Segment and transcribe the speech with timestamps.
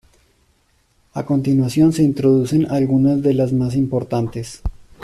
[1.13, 4.63] A continuación se introducen algunas de las más importantes.